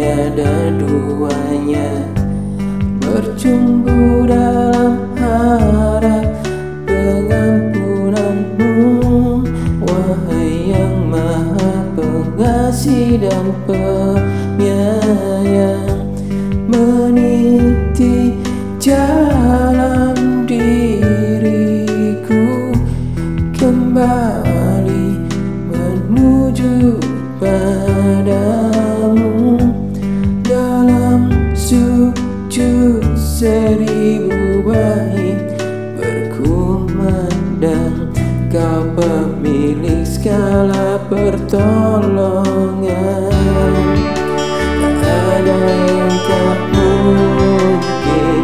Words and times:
tiada 0.00 0.72
duanya 0.80 1.92
Bercumbu 3.04 4.24
dalam 4.24 5.12
harap 5.20 6.24
pengampunanmu. 6.88 8.72
Wahai 9.84 10.72
yang 10.72 11.04
maha 11.04 11.84
pengasih 11.92 13.20
dan 13.20 13.52
penyayang. 13.68 15.10
Pertolongan 41.30 42.90
Tak 44.98 45.22
ada 45.38 45.58
yang 45.62 46.10
tak 46.26 46.58
mungkin 46.74 48.42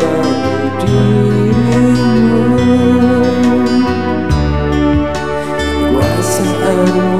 bagi 0.00 0.80
dirimu. 0.80 2.56
Kuasaanmu 5.92 7.19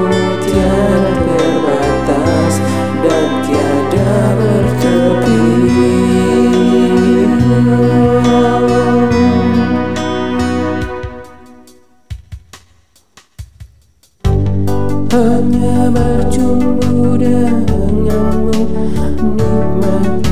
Hanya 15.11 15.91
bercumbu 15.91 17.19
dengan 17.19 17.67
Nikmat 19.19 20.30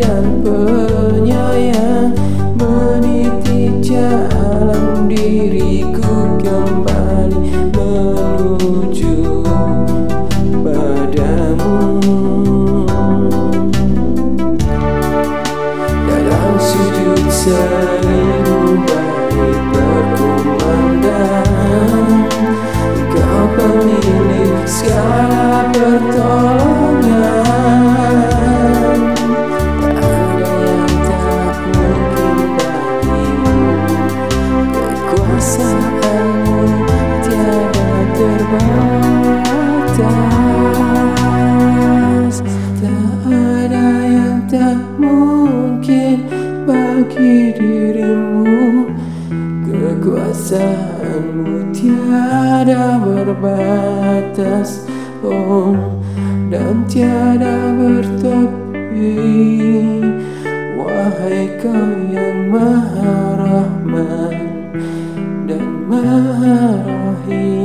dan 0.00 0.40
penyayang 0.40 2.16
Meniti 2.56 3.68
jalan 3.84 5.04
diriku 5.12 6.40
kembali 6.40 7.68
menuju 7.76 9.44
padamu. 10.64 12.00
Dalam 16.08 16.54
sujud 16.56 17.24
seribu 17.28 17.89
bagi 47.10 47.50
dirimu 47.58 48.86
Kekuasaanmu 49.66 51.74
tiada 51.74 53.02
berbatas 53.02 54.86
Oh 55.26 55.74
dan 56.50 56.86
tiada 56.86 57.74
bertepi. 57.74 59.18
Wahai 60.78 61.50
kau 61.60 61.90
yang 62.14 62.50
maha 62.50 63.14
rahman 63.38 64.38
dan 65.44 65.66
maha 65.86 66.82
rahim 66.82 67.59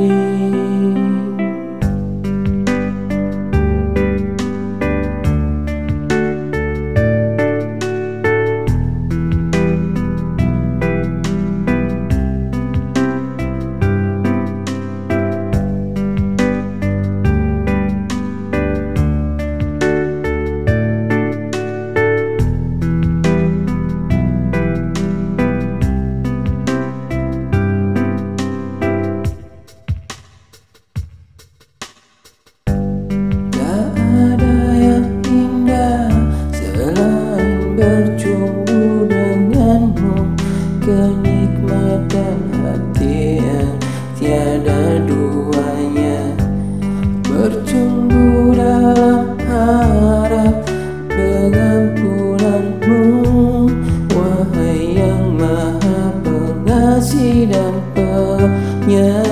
penyayang 58.86 59.25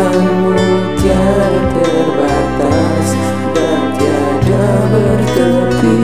Cintamu 0.00 0.56
tiada 0.96 1.60
terbatas 1.76 3.08
dan 3.52 3.92
tiada 4.00 4.64
bertepi. 4.88 6.00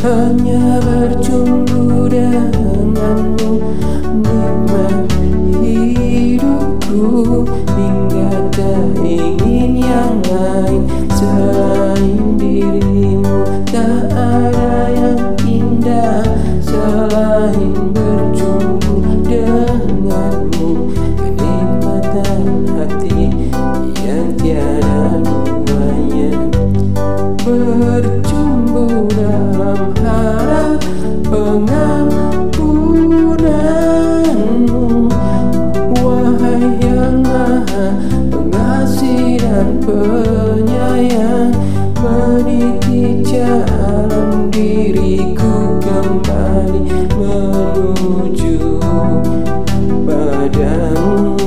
Hanya 0.00 0.80
berjumpa 0.88 2.08
denganmu 2.08 3.52
Nikmat 4.24 5.04
hidupku 5.60 7.44
hingga 7.76 8.32
tak 8.56 9.04
penyayang 39.82 41.50
Meniti 42.00 43.20
jalan 43.20 44.48
diriku 44.48 45.76
kembali 45.84 47.12
menuju 47.12 48.80
padamu. 50.08 51.44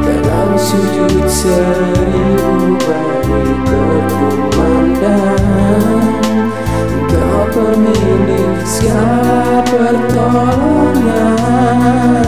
Dalam 0.00 0.50
sujud 0.56 1.28
seribu 1.28 2.80
baik 2.88 3.56
berkumandang 3.68 5.44
Engkau 6.88 7.52
pemilik 7.52 8.56
segala 8.64 9.60
pertolongan 9.68 12.25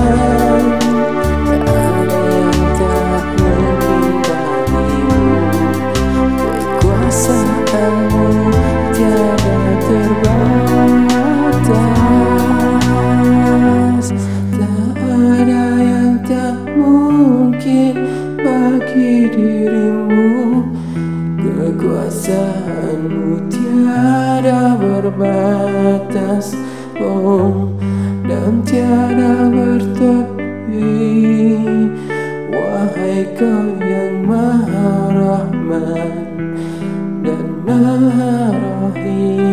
tiada 28.65 29.53
bertepi 29.53 30.89
Wahai 32.49 33.29
kau 33.37 33.77
yang 33.77 34.25
maha 34.25 34.89
rahman 35.13 36.25
dan 37.21 37.45
maha 37.67 38.57
rahim 38.57 39.48